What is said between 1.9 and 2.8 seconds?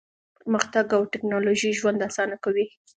اسانه کوي.